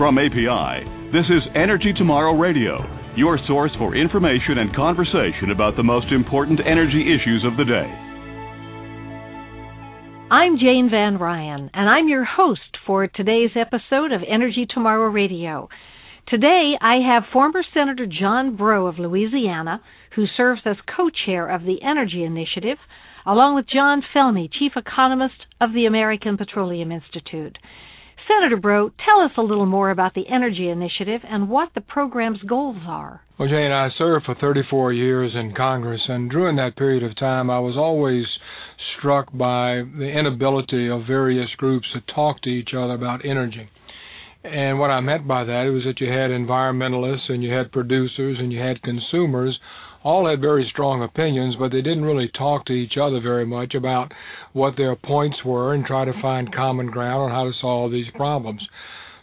From 0.00 0.16
API, 0.16 1.12
this 1.12 1.28
is 1.28 1.42
Energy 1.54 1.92
Tomorrow 1.92 2.32
Radio, 2.40 2.80
your 3.18 3.38
source 3.46 3.70
for 3.76 3.94
information 3.94 4.56
and 4.56 4.74
conversation 4.74 5.50
about 5.52 5.76
the 5.76 5.82
most 5.82 6.06
important 6.10 6.58
energy 6.64 7.04
issues 7.12 7.44
of 7.44 7.58
the 7.58 7.66
day. 7.68 7.84
I'm 10.32 10.56
Jane 10.56 10.88
Van 10.90 11.18
Ryan, 11.18 11.68
and 11.74 11.86
I'm 11.86 12.08
your 12.08 12.24
host 12.24 12.78
for 12.86 13.08
today's 13.08 13.50
episode 13.54 14.12
of 14.12 14.22
Energy 14.26 14.66
Tomorrow 14.72 15.10
Radio. 15.10 15.68
Today, 16.28 16.78
I 16.80 17.00
have 17.06 17.30
former 17.30 17.62
Senator 17.74 18.06
John 18.06 18.56
Breaux 18.56 18.86
of 18.86 18.98
Louisiana, 18.98 19.82
who 20.16 20.24
serves 20.34 20.62
as 20.64 20.76
co 20.96 21.10
chair 21.26 21.46
of 21.46 21.64
the 21.64 21.82
Energy 21.82 22.24
Initiative, 22.24 22.78
along 23.26 23.54
with 23.54 23.68
John 23.68 24.02
Felmy, 24.16 24.48
chief 24.50 24.72
economist 24.76 25.44
of 25.60 25.74
the 25.74 25.84
American 25.84 26.38
Petroleum 26.38 26.90
Institute. 26.90 27.58
Senator 28.30 28.56
Breaux, 28.56 28.90
tell 29.04 29.24
us 29.24 29.32
a 29.36 29.42
little 29.42 29.66
more 29.66 29.90
about 29.90 30.14
the 30.14 30.28
Energy 30.28 30.68
Initiative 30.68 31.22
and 31.24 31.48
what 31.48 31.70
the 31.74 31.80
program's 31.80 32.40
goals 32.42 32.76
are. 32.86 33.22
Well, 33.38 33.48
Jane, 33.48 33.72
I 33.72 33.88
served 33.98 34.26
for 34.26 34.36
34 34.40 34.92
years 34.92 35.32
in 35.34 35.54
Congress, 35.56 36.02
and 36.08 36.30
during 36.30 36.56
that 36.56 36.76
period 36.76 37.02
of 37.02 37.18
time, 37.18 37.50
I 37.50 37.58
was 37.58 37.76
always 37.76 38.24
struck 38.98 39.32
by 39.32 39.82
the 39.98 40.12
inability 40.16 40.88
of 40.88 41.06
various 41.06 41.48
groups 41.56 41.86
to 41.92 42.14
talk 42.14 42.40
to 42.42 42.50
each 42.50 42.70
other 42.72 42.94
about 42.94 43.24
energy. 43.24 43.68
And 44.44 44.78
what 44.78 44.90
I 44.90 45.00
meant 45.00 45.26
by 45.26 45.44
that 45.44 45.64
was 45.72 45.82
that 45.84 46.00
you 46.00 46.08
had 46.08 46.30
environmentalists 46.30 47.28
and 47.28 47.42
you 47.42 47.52
had 47.52 47.72
producers 47.72 48.36
and 48.38 48.52
you 48.52 48.60
had 48.60 48.80
consumers 48.82 49.58
all 50.02 50.28
had 50.28 50.40
very 50.40 50.66
strong 50.72 51.02
opinions, 51.02 51.56
but 51.58 51.70
they 51.70 51.82
didn't 51.82 52.04
really 52.04 52.30
talk 52.36 52.64
to 52.66 52.72
each 52.72 52.94
other 53.00 53.20
very 53.20 53.46
much 53.46 53.74
about 53.74 54.12
what 54.52 54.74
their 54.76 54.96
points 54.96 55.36
were 55.44 55.74
and 55.74 55.84
try 55.84 56.04
to 56.04 56.22
find 56.22 56.54
common 56.54 56.86
ground 56.86 57.22
on 57.22 57.30
how 57.30 57.44
to 57.44 57.52
solve 57.60 57.92
these 57.92 58.10
problems. 58.14 58.62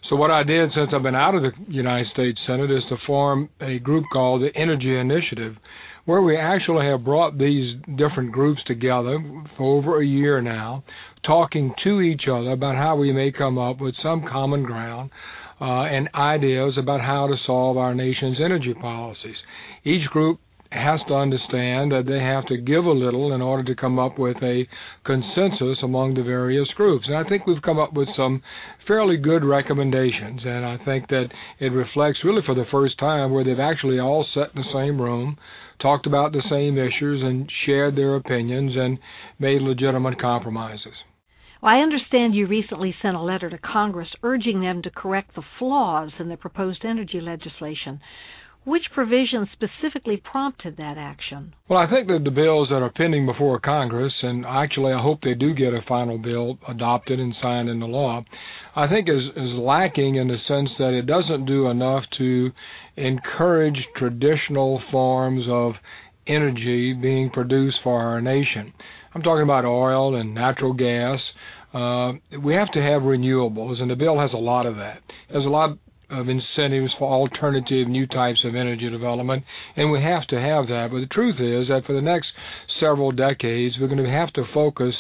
So 0.10 0.16
what 0.16 0.32
I 0.32 0.44
did 0.44 0.70
since 0.74 0.92
I've 0.94 1.04
been 1.04 1.16
out 1.16 1.36
of 1.36 1.42
the 1.42 1.52
United 1.68 2.08
States 2.14 2.40
Senate 2.48 2.72
is 2.72 2.84
to 2.90 2.96
form 3.06 3.50
a 3.60 3.80
group 3.80 4.06
called 4.14 4.42
the 4.42 4.58
Energy 4.58 4.98
Initiative, 4.98 5.56
where 6.06 6.22
we 6.22 6.38
actually 6.38 6.86
have 6.86 7.04
brought 7.04 7.38
these 7.38 7.76
different 7.98 8.32
groups 8.32 8.62
together 8.68 9.20
for 9.58 9.78
over 9.78 10.02
a 10.02 10.06
year 10.06 10.42
now, 10.42 10.84
talking 11.26 11.74
to 11.84 12.00
each 12.00 12.24
other 12.32 12.52
about 12.52 12.76
how 12.76 12.96
we 12.96 13.12
may 13.12 13.32
come 13.32 13.58
up 13.58 13.82
with 13.82 13.96
some 14.02 14.26
common 14.32 14.64
ground 14.64 15.10
uh, 15.60 15.84
and 15.84 16.08
ideas 16.16 16.76
about 16.78 17.02
how 17.02 17.28
to 17.28 17.36
solve 17.46 17.76
our 17.76 17.94
nation's 17.94 18.38
energy 18.40 18.74
policies. 18.74 19.36
Each 19.84 20.08
group 20.10 20.40
has 20.72 21.00
to 21.08 21.14
understand 21.14 21.92
that 21.92 22.06
they 22.08 22.20
have 22.20 22.46
to 22.48 22.58
give 22.58 22.86
a 22.86 22.92
little 22.92 23.34
in 23.34 23.42
order 23.42 23.64
to 23.64 23.80
come 23.80 24.00
up 24.00 24.20
with 24.20 24.38
a 24.38 24.68
consensus 25.06 25.78
among 25.84 26.14
the 26.14 26.24
various 26.24 26.68
groups. 26.76 27.06
And 27.08 27.16
I 27.16 27.28
think 27.28 27.46
we've 27.46 27.62
come 27.62 27.80
up 27.80 27.94
with 27.94 28.08
some 28.16 28.42
fairly 28.88 29.18
good 29.18 29.44
recommendations, 29.44 30.42
and 30.46 30.66
I 30.66 30.78
think 30.86 31.08
that 31.10 31.28
it 31.60 31.72
reflects 31.72 32.20
really 32.24 32.42
for 32.46 32.56
the 32.56 32.66
first 32.72 33.00
time 33.00 33.32
where 33.32 33.44
they've 33.44 33.60
actually 33.60 34.00
all 34.00 34.26
sat 34.34 34.56
in 34.56 34.62
the 34.62 34.74
same 34.74 35.02
room, 35.02 35.38
talked 35.82 36.08
about 36.08 36.32
the 36.32 36.44
same 36.50 36.78
issues, 36.78 37.22
and 37.24 37.52
shared 37.66 37.96
their 37.96 38.16
opinions 38.16 38.74
and 38.76 38.98
made 39.40 39.62
legitimate 39.62 40.20
compromises. 40.20 40.94
Well, 41.62 41.74
I 41.74 41.80
understand 41.80 42.36
you 42.36 42.46
recently 42.46 42.94
sent 43.02 43.16
a 43.16 43.22
letter 43.22 43.50
to 43.50 43.58
Congress 43.58 44.10
urging 44.22 44.62
them 44.62 44.84
to 44.84 44.92
correct 44.92 45.34
the 45.36 45.42
flaws 45.58 46.12
in 46.20 46.30
the 46.30 46.38
proposed 46.38 46.86
energy 46.86 47.20
legislation. 47.20 48.00
Which 48.68 48.84
provision 48.94 49.48
specifically 49.54 50.18
prompted 50.18 50.76
that 50.76 50.98
action? 50.98 51.54
Well, 51.70 51.80
I 51.80 51.90
think 51.90 52.10
that 52.10 52.26
the 52.26 52.32
bills 52.32 52.68
that 52.68 52.82
are 52.84 52.92
pending 52.92 53.26
before 53.26 53.62
Congress, 53.62 54.12
and 54.22 54.46
actually 54.46 54.92
I 54.92 55.02
hope 55.02 55.22
they 55.22 55.36
do 55.36 55.54
get 55.54 55.74
a 55.74 55.80
final 55.88 56.18
bill 56.18 56.60
adopted 56.68 57.18
and 57.18 57.34
signed 57.42 57.70
into 57.70 57.86
law, 57.86 58.26
I 58.76 58.90
think 58.90 59.08
is, 59.08 59.24
is 59.38 59.58
lacking 59.58 60.16
in 60.16 60.28
the 60.28 60.36
sense 60.50 60.68
that 60.80 60.92
it 60.92 61.06
doesn't 61.06 61.46
do 61.46 61.70
enough 61.70 62.04
to 62.18 62.52
encourage 62.98 63.78
traditional 63.96 64.82
forms 64.92 65.46
of 65.50 65.76
energy 66.28 66.92
being 66.92 67.30
produced 67.30 67.78
for 67.86 68.02
our 68.02 68.20
nation. 68.20 68.74
I'm 69.16 69.22
talking 69.22 69.44
about 69.44 69.64
oil 69.64 70.20
and 70.20 70.36
natural 70.36 70.74
gas. 70.74 71.20
Uh, 71.74 72.20
we 72.44 72.54
have 72.56 72.72
to 72.74 72.82
have 72.82 73.04
renewables, 73.04 73.80
and 73.80 73.90
the 73.90 73.96
bill 73.96 74.20
has 74.20 74.32
a 74.34 74.38
lot 74.38 74.66
of 74.66 74.76
that. 74.76 75.00
There's 75.32 75.46
a 75.46 75.50
lot 75.50 75.78
of 76.10 76.30
incentives 76.30 76.94
for 76.98 77.12
alternative 77.12 77.88
new 77.88 78.08
types 78.08 78.40
of 78.46 78.56
energy 78.56 78.90
development, 78.90 79.44
and 79.76 79.92
we 79.92 80.02
have 80.02 80.26
to 80.28 80.40
have 80.40 80.68
that. 80.68 80.90
But 80.92 81.00
the 81.02 81.12
truth 81.12 81.36
is 81.36 81.68
that 81.68 81.84
for 81.86 81.94
the 81.94 82.02
next 82.02 82.28
several 82.80 83.12
decades, 83.12 83.76
we're 83.80 83.88
going 83.88 84.04
to 84.04 84.10
have 84.10 84.32
to 84.34 84.44
focus 84.54 84.94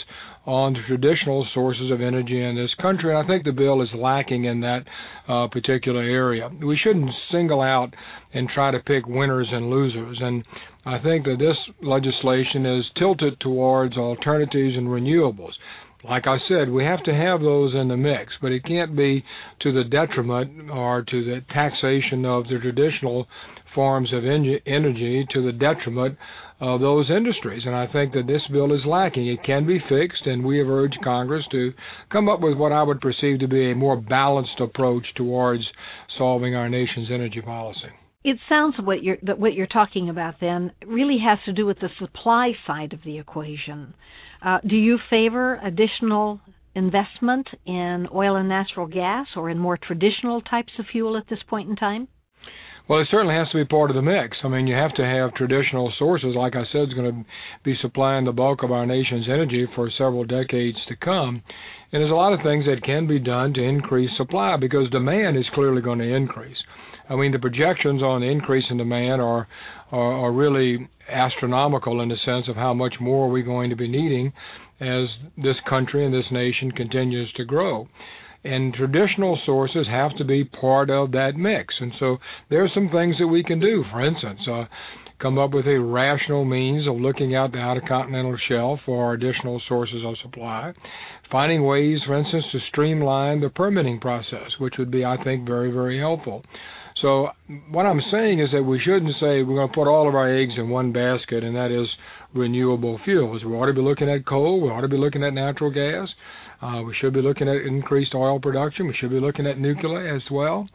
on 0.45 0.73
the 0.73 0.79
traditional 0.87 1.45
sources 1.53 1.91
of 1.91 2.01
energy 2.01 2.41
in 2.41 2.55
this 2.55 2.73
country, 2.81 3.13
and 3.13 3.19
I 3.19 3.27
think 3.27 3.43
the 3.43 3.51
bill 3.51 3.81
is 3.81 3.89
lacking 3.93 4.45
in 4.45 4.61
that 4.61 4.83
uh, 5.27 5.47
particular 5.47 6.01
area. 6.01 6.49
We 6.63 6.79
shouldn't 6.81 7.09
single 7.31 7.61
out 7.61 7.93
and 8.33 8.47
try 8.53 8.71
to 8.71 8.79
pick 8.79 9.05
winners 9.07 9.49
and 9.51 9.69
losers, 9.69 10.17
and 10.21 10.45
I 10.85 10.99
think 10.99 11.25
that 11.25 11.35
this 11.37 11.57
legislation 11.81 12.65
is 12.65 12.85
tilted 12.97 13.39
towards 13.41 13.97
alternatives 13.97 14.77
and 14.77 14.87
renewables 14.87 15.51
like 16.03 16.27
I 16.27 16.37
said, 16.47 16.69
we 16.69 16.83
have 16.83 17.03
to 17.03 17.13
have 17.13 17.41
those 17.41 17.73
in 17.73 17.87
the 17.87 17.97
mix, 17.97 18.33
but 18.41 18.51
it 18.51 18.63
can't 18.65 18.95
be 18.95 19.23
to 19.61 19.71
the 19.71 19.83
detriment 19.83 20.69
or 20.69 21.03
to 21.03 21.23
the 21.25 21.41
taxation 21.53 22.25
of 22.25 22.43
the 22.45 22.59
traditional 22.61 23.27
forms 23.73 24.11
of 24.13 24.23
energy 24.23 25.27
to 25.33 25.45
the 25.45 25.51
detriment 25.51 26.17
of 26.59 26.81
those 26.81 27.09
industries. 27.15 27.63
And 27.65 27.75
I 27.75 27.85
think 27.91 28.13
that 28.13 28.25
this 28.25 28.41
bill 28.51 28.73
is 28.73 28.81
lacking. 28.87 29.27
It 29.27 29.43
can 29.45 29.65
be 29.67 29.79
fixed, 29.89 30.25
and 30.25 30.45
we 30.45 30.57
have 30.59 30.67
urged 30.67 30.97
Congress 31.03 31.45
to 31.51 31.71
come 32.11 32.29
up 32.29 32.39
with 32.41 32.57
what 32.57 32.71
I 32.71 32.83
would 32.83 33.01
perceive 33.01 33.39
to 33.39 33.47
be 33.47 33.71
a 33.71 33.75
more 33.75 33.99
balanced 33.99 34.59
approach 34.59 35.05
towards 35.15 35.63
solving 36.17 36.55
our 36.55 36.69
nation's 36.69 37.09
energy 37.11 37.41
policy. 37.41 37.89
It 38.23 38.37
sounds 38.49 38.75
what 38.83 39.03
you're 39.03 39.17
that 39.23 39.39
what 39.39 39.53
you're 39.53 39.67
talking 39.67 40.09
about 40.09 40.35
then 40.41 40.71
really 40.85 41.17
has 41.23 41.37
to 41.45 41.53
do 41.53 41.65
with 41.65 41.79
the 41.79 41.89
supply 41.99 42.51
side 42.65 42.91
of 42.91 42.99
the 43.05 43.19
equation. 43.19 43.93
Uh, 44.41 44.59
do 44.67 44.75
you 44.75 44.97
favor 45.09 45.59
additional 45.63 46.39
investment 46.75 47.47
in 47.65 48.07
oil 48.13 48.35
and 48.35 48.47
natural 48.47 48.87
gas 48.87 49.25
or 49.35 49.49
in 49.49 49.57
more 49.57 49.77
traditional 49.77 50.41
types 50.41 50.71
of 50.79 50.85
fuel 50.91 51.17
at 51.17 51.27
this 51.29 51.39
point 51.49 51.69
in 51.69 51.75
time? 51.75 52.07
Well, 52.87 53.01
it 53.01 53.07
certainly 53.11 53.35
has 53.35 53.49
to 53.51 53.57
be 53.57 53.65
part 53.65 53.89
of 53.89 53.97
the 53.97 54.01
mix. 54.01 54.37
I 54.43 54.47
mean, 54.47 54.65
you 54.65 54.75
have 54.75 54.93
to 54.95 55.03
have 55.03 55.33
traditional 55.33 55.91
sources, 55.99 56.35
like 56.37 56.55
I 56.55 56.63
said, 56.71 56.87
is 56.87 56.93
going 56.93 57.11
to 57.11 57.25
be 57.65 57.75
supplying 57.81 58.23
the 58.23 58.31
bulk 58.31 58.63
of 58.63 58.71
our 58.71 58.85
nation's 58.85 59.27
energy 59.27 59.67
for 59.75 59.91
several 59.97 60.23
decades 60.23 60.77
to 60.87 60.95
come. 60.95 61.43
And 61.91 62.01
there's 62.01 62.11
a 62.11 62.15
lot 62.15 62.31
of 62.31 62.39
things 62.43 62.63
that 62.65 62.85
can 62.85 63.05
be 63.05 63.19
done 63.19 63.53
to 63.55 63.61
increase 63.61 64.09
supply 64.15 64.55
because 64.55 64.89
demand 64.89 65.35
is 65.37 65.45
clearly 65.53 65.81
going 65.81 65.99
to 65.99 66.15
increase. 66.15 66.57
I 67.09 67.15
mean, 67.15 67.31
the 67.31 67.39
projections 67.39 68.01
on 68.01 68.21
the 68.21 68.27
increase 68.27 68.65
in 68.69 68.77
demand 68.77 69.21
are, 69.21 69.47
are, 69.91 70.13
are 70.13 70.31
really 70.31 70.87
astronomical 71.09 72.01
in 72.01 72.09
the 72.09 72.17
sense 72.25 72.47
of 72.49 72.55
how 72.55 72.73
much 72.73 72.95
more 72.99 73.29
we're 73.29 73.43
going 73.43 73.69
to 73.69 73.75
be 73.75 73.87
needing 73.87 74.33
as 74.79 75.07
this 75.37 75.55
country 75.69 76.05
and 76.05 76.13
this 76.13 76.25
nation 76.31 76.71
continues 76.71 77.31
to 77.33 77.45
grow. 77.45 77.87
And 78.43 78.73
traditional 78.73 79.39
sources 79.45 79.87
have 79.89 80.15
to 80.17 80.23
be 80.23 80.43
part 80.43 80.89
of 80.89 81.11
that 81.11 81.31
mix. 81.35 81.73
And 81.79 81.91
so 81.99 82.17
there 82.49 82.63
are 82.63 82.69
some 82.73 82.89
things 82.89 83.15
that 83.19 83.27
we 83.27 83.43
can 83.43 83.59
do. 83.59 83.83
For 83.91 84.05
instance, 84.05 84.39
uh, 84.49 84.65
come 85.19 85.39
up 85.39 85.53
with 85.53 85.65
a 85.65 85.79
rational 85.79 86.45
means 86.45 86.87
of 86.87 86.95
looking 86.95 87.35
out 87.35 87.51
the 87.51 87.57
outer 87.57 87.81
continental 87.87 88.37
shelf 88.47 88.79
for 88.85 89.13
additional 89.13 89.61
sources 89.67 90.03
of 90.05 90.15
supply. 90.21 90.73
Finding 91.31 91.65
ways, 91.65 91.97
for 92.05 92.17
instance, 92.17 92.45
to 92.51 92.59
streamline 92.69 93.41
the 93.41 93.49
permitting 93.49 93.99
process, 93.99 94.51
which 94.59 94.75
would 94.77 94.91
be, 94.91 95.03
I 95.03 95.21
think, 95.23 95.45
very, 95.45 95.71
very 95.71 95.99
helpful. 95.99 96.43
So 97.01 97.27
what 97.69 97.85
I'm 97.85 98.01
saying 98.11 98.39
is 98.39 98.49
that 98.53 98.63
we 98.63 98.81
shouldn't 98.83 99.13
say 99.19 99.43
we're 99.43 99.55
going 99.55 99.69
to 99.69 99.75
put 99.75 99.87
all 99.87 100.07
of 100.07 100.15
our 100.15 100.35
eggs 100.35 100.53
in 100.57 100.69
one 100.69 100.91
basket, 100.91 101.43
and 101.43 101.55
that 101.55 101.71
is 101.71 101.87
renewable 102.33 102.99
fuels. 103.05 103.43
We 103.43 103.53
ought 103.53 103.67
to 103.67 103.73
be 103.73 103.81
looking 103.81 104.09
at 104.09 104.25
coal. 104.25 104.61
We 104.61 104.69
ought 104.69 104.81
to 104.81 104.87
be 104.87 104.97
looking 104.97 105.23
at 105.23 105.33
natural 105.33 105.71
gas. 105.71 106.07
Uh, 106.61 106.81
we 106.81 106.95
should 106.99 107.13
be 107.13 107.21
looking 107.21 107.47
at 107.47 107.57
increased 107.67 108.15
oil 108.15 108.39
production. 108.39 108.87
We 108.87 108.95
should 108.99 109.11
be 109.11 109.19
looking 109.19 109.45
at 109.45 109.59
nuclear 109.59 110.15
as 110.15 110.23
well. 110.31 110.67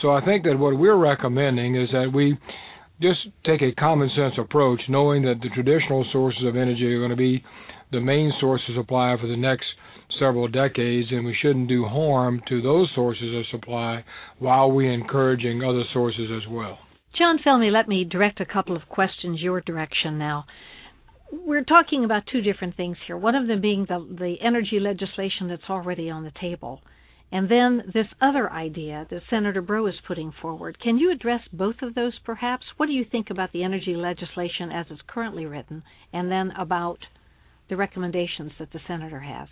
So 0.00 0.10
I 0.10 0.24
think 0.24 0.44
that 0.44 0.58
what 0.58 0.78
we're 0.78 0.96
recommending 0.96 1.74
is 1.74 1.88
that 1.92 2.10
we 2.14 2.38
just 3.02 3.20
take 3.44 3.62
a 3.62 3.74
common 3.74 4.10
sense 4.16 4.34
approach, 4.38 4.80
knowing 4.88 5.22
that 5.22 5.40
the 5.42 5.48
traditional 5.54 6.06
sources 6.12 6.44
of 6.46 6.56
energy 6.56 6.84
are 6.86 6.98
going 6.98 7.10
to 7.10 7.16
be 7.16 7.42
the 7.90 8.00
main 8.00 8.32
source 8.40 8.62
of 8.68 8.76
supply 8.76 9.16
for 9.20 9.26
the 9.26 9.36
next 9.36 9.66
several 10.18 10.48
decades, 10.48 11.08
and 11.10 11.24
we 11.24 11.36
shouldn't 11.40 11.68
do 11.68 11.84
harm 11.84 12.40
to 12.48 12.62
those 12.62 12.90
sources 12.94 13.34
of 13.34 13.44
supply 13.50 14.04
while 14.38 14.70
we're 14.70 14.92
encouraging 14.92 15.62
other 15.62 15.84
sources 15.92 16.30
as 16.30 16.48
well. 16.50 16.78
John 17.18 17.38
Felmy, 17.46 17.70
let 17.70 17.88
me 17.88 18.04
direct 18.04 18.40
a 18.40 18.46
couple 18.46 18.74
of 18.74 18.88
questions 18.88 19.40
your 19.40 19.60
direction 19.60 20.18
now. 20.18 20.46
We're 21.32 21.64
talking 21.64 22.04
about 22.04 22.24
two 22.30 22.40
different 22.40 22.76
things 22.76 22.96
here. 23.06 23.16
One 23.16 23.34
of 23.34 23.46
them 23.46 23.60
being 23.60 23.86
the, 23.88 23.98
the 24.18 24.36
energy 24.44 24.78
legislation 24.80 25.48
that's 25.48 25.70
already 25.70 26.10
on 26.10 26.24
the 26.24 26.32
table, 26.40 26.80
and 27.32 27.50
then 27.50 27.90
this 27.92 28.06
other 28.20 28.50
idea 28.50 29.06
that 29.10 29.22
Senator 29.30 29.62
Breaux 29.62 29.86
is 29.86 29.94
putting 30.06 30.32
forward. 30.40 30.78
Can 30.80 30.98
you 30.98 31.10
address 31.10 31.40
both 31.52 31.76
of 31.82 31.94
those 31.94 32.18
perhaps? 32.24 32.64
What 32.76 32.86
do 32.86 32.92
you 32.92 33.04
think 33.10 33.30
about 33.30 33.52
the 33.52 33.64
energy 33.64 33.96
legislation 33.96 34.70
as 34.72 34.86
it's 34.90 35.00
currently 35.06 35.46
written, 35.46 35.82
and 36.12 36.30
then 36.30 36.52
about 36.58 36.98
the 37.68 37.76
recommendations 37.76 38.52
that 38.58 38.72
the 38.72 38.80
senator 38.86 39.20
has? 39.20 39.48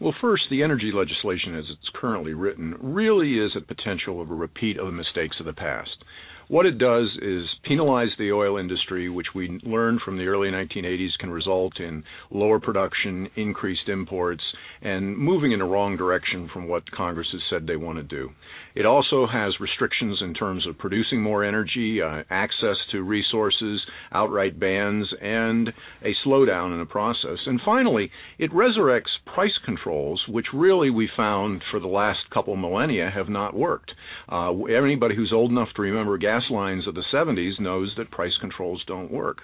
Well, 0.00 0.14
first, 0.20 0.44
the 0.48 0.62
energy 0.62 0.92
legislation 0.94 1.56
as 1.56 1.64
it's 1.68 1.90
currently 1.94 2.32
written 2.32 2.76
really 2.80 3.38
is 3.38 3.56
a 3.56 3.60
potential 3.60 4.20
of 4.20 4.30
a 4.30 4.34
repeat 4.34 4.78
of 4.78 4.86
the 4.86 4.92
mistakes 4.92 5.36
of 5.40 5.46
the 5.46 5.52
past. 5.52 6.04
What 6.48 6.64
it 6.64 6.78
does 6.78 7.14
is 7.20 7.44
penalize 7.64 8.08
the 8.18 8.32
oil 8.32 8.56
industry, 8.56 9.10
which 9.10 9.26
we 9.34 9.60
learned 9.64 10.00
from 10.02 10.16
the 10.16 10.28
early 10.28 10.48
1980s 10.48 11.18
can 11.20 11.28
result 11.28 11.78
in 11.78 12.04
lower 12.30 12.58
production, 12.58 13.28
increased 13.36 13.86
imports, 13.86 14.42
and 14.80 15.18
moving 15.18 15.52
in 15.52 15.58
the 15.58 15.66
wrong 15.66 15.98
direction 15.98 16.48
from 16.50 16.66
what 16.66 16.90
Congress 16.90 17.28
has 17.32 17.42
said 17.50 17.66
they 17.66 17.76
want 17.76 17.98
to 17.98 18.02
do. 18.02 18.30
It 18.74 18.86
also 18.86 19.26
has 19.26 19.60
restrictions 19.60 20.20
in 20.22 20.34
terms 20.34 20.66
of 20.66 20.78
producing 20.78 21.20
more 21.20 21.44
energy, 21.44 22.00
uh, 22.00 22.22
access 22.30 22.76
to 22.92 23.02
resources, 23.02 23.84
outright 24.12 24.58
bans, 24.58 25.12
and 25.20 25.68
a 26.02 26.14
slowdown 26.24 26.72
in 26.72 26.78
the 26.78 26.86
process. 26.86 27.38
And 27.44 27.60
finally, 27.64 28.10
it 28.38 28.52
resurrects 28.52 29.18
price 29.34 29.58
controls, 29.64 30.22
which 30.28 30.46
really 30.54 30.90
we 30.90 31.10
found 31.16 31.62
for 31.70 31.80
the 31.80 31.88
last 31.88 32.20
couple 32.32 32.56
millennia 32.56 33.10
have 33.12 33.28
not 33.28 33.52
worked. 33.52 33.90
Uh, 34.28 34.54
anybody 34.64 35.16
who's 35.16 35.32
old 35.34 35.50
enough 35.50 35.68
to 35.74 35.82
remember 35.82 36.16
gas 36.16 36.37
lines 36.50 36.86
of 36.86 36.94
the 36.94 37.04
70s 37.12 37.60
knows 37.60 37.92
that 37.96 38.10
price 38.10 38.36
controls 38.40 38.82
don't 38.86 39.10
work. 39.10 39.38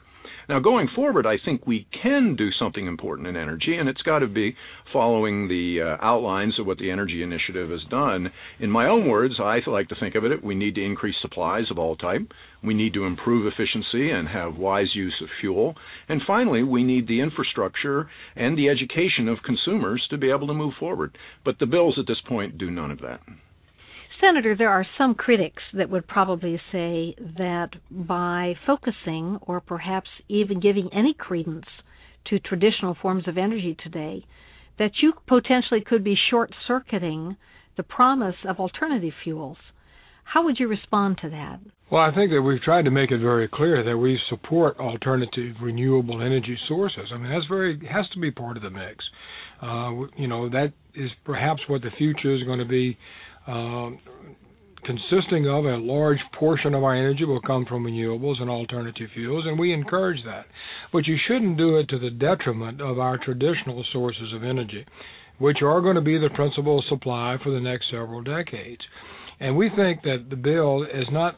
Now, 0.49 0.58
going 0.58 0.88
forward, 0.94 1.26
I 1.26 1.38
think 1.43 1.67
we 1.67 1.87
can 2.02 2.37
do 2.37 2.50
something 2.58 2.87
important 2.87 3.29
in 3.29 3.37
energy, 3.37 3.76
and 3.76 3.88
it's 3.88 4.02
got 4.02 4.19
to 4.19 4.26
be 4.26 4.55
following 4.93 5.49
the 5.49 5.81
uh, 5.81 6.05
outlines 6.05 6.58
of 6.58 6.67
what 6.67 6.79
the 6.79 6.91
Energy 6.91 7.23
Initiative 7.23 7.70
has 7.70 7.82
done. 7.91 8.31
In 8.61 8.70
my 8.70 8.87
own 8.87 9.08
words, 9.08 9.35
I 9.41 9.61
like 9.67 9.88
to 9.88 9.96
think 9.99 10.14
of 10.14 10.25
it 10.25 10.44
we 10.44 10.55
need 10.55 10.75
to 10.75 10.85
increase 10.85 11.17
supplies 11.23 11.70
of 11.70 11.79
all 11.79 11.96
type, 11.96 12.32
we 12.62 12.75
need 12.75 12.93
to 12.94 13.06
improve 13.06 13.46
efficiency 13.46 14.11
and 14.11 14.29
have 14.29 14.56
wise 14.56 14.94
use 14.94 15.19
of 15.23 15.29
fuel, 15.41 15.76
and 16.08 16.20
finally, 16.26 16.62
we 16.62 16.85
need 16.85 17.06
the 17.08 17.20
infrastructure 17.20 18.08
and 18.37 18.56
the 18.56 18.69
education 18.69 19.29
of 19.29 19.43
consumers 19.43 20.06
to 20.11 20.19
be 20.19 20.31
able 20.31 20.46
to 20.46 20.55
move 20.55 20.75
forward. 20.79 21.17
But 21.44 21.58
the 21.58 21.67
bills 21.67 21.99
at 21.99 22.06
this 22.06 22.20
point 22.29 22.58
do 22.58 22.70
none 22.70 22.91
of 22.91 23.00
that. 23.00 23.20
Senator, 24.20 24.55
there 24.56 24.70
are 24.70 24.87
some 24.96 25.14
critics 25.14 25.62
that 25.72 25.90
would 25.90 26.06
probably 26.06 26.61
say 26.72 27.14
that 27.38 27.70
by 27.90 28.55
focusing 28.66 29.38
or 29.43 29.61
perhaps 29.61 30.08
even 30.28 30.61
giving 30.61 30.88
any 30.93 31.14
credence 31.14 31.66
to 32.26 32.38
traditional 32.38 32.96
forms 33.00 33.28
of 33.28 33.37
energy 33.37 33.76
today, 33.82 34.25
that 34.78 34.93
you 35.02 35.12
potentially 35.26 35.82
could 35.84 36.02
be 36.02 36.16
short 36.31 36.50
circuiting 36.66 37.37
the 37.76 37.82
promise 37.82 38.37
of 38.49 38.58
alternative 38.58 39.12
fuels. 39.22 39.58
How 40.25 40.44
would 40.44 40.58
you 40.58 40.69
respond 40.69 41.19
to 41.22 41.31
that? 41.31 41.60
Well, 41.90 42.02
I 42.02 42.14
think 42.14 42.31
that 42.31 42.43
we've 42.43 42.62
tried 42.62 42.87
to 42.87 42.90
make 42.90 43.10
it 43.10 43.20
very 43.20 43.46
clear 43.46 43.84
that 43.84 43.96
we 43.96 44.19
support 44.31 44.78
alternative 44.78 45.56
renewable 45.60 46.22
energy 46.22 46.58
sources. 46.67 47.10
I 47.12 47.19
mean, 47.19 47.31
that's 47.31 47.46
very 47.46 47.78
has 47.87 48.08
to 48.14 48.20
be 48.20 48.31
part 48.31 48.56
of 48.56 48.62
the 48.62 48.70
mix. 48.70 49.05
Uh, 49.62 50.08
you 50.17 50.26
know, 50.26 50.49
that 50.49 50.72
is 50.94 51.10
perhaps 51.25 51.60
what 51.69 51.82
the 51.82 51.90
future 51.99 52.34
is 52.34 52.43
going 52.44 52.58
to 52.58 52.64
be 52.64 52.96
uh, 53.46 53.91
consisting 54.85 55.46
of 55.49 55.64
a 55.64 55.76
large 55.76 56.19
portion 56.38 56.75
of 56.75 56.85
our 56.85 56.94
energy 56.94 57.25
will 57.25 57.41
come 57.41 57.64
from 57.67 57.85
renewables 57.85 58.41
and 58.41 58.50
alternative 58.50 59.08
fuels, 59.14 59.44
and 59.46 59.58
we 59.58 59.73
encourage 59.73 60.23
that. 60.25 60.44
But 60.93 61.06
you 61.06 61.17
shouldn't 61.26 61.58
do 61.58 61.76
it 61.79 61.88
to 61.88 61.99
the 61.99 62.11
detriment 62.11 62.81
of 62.81 62.99
our 62.99 63.19
traditional 63.19 63.85
sources 63.93 64.32
of 64.35 64.44
energy, 64.44 64.87
which 65.38 65.58
are 65.62 65.81
going 65.81 65.96
to 65.96 66.00
be 66.00 66.19
the 66.19 66.31
principal 66.35 66.82
supply 66.88 67.37
for 67.43 67.50
the 67.50 67.61
next 67.61 67.87
several 67.91 68.23
decades. 68.23 68.82
And 69.41 69.56
we 69.56 69.70
think 69.75 70.02
that 70.02 70.26
the 70.31 70.37
bill 70.37 70.85
has 70.85 71.06
not 71.11 71.37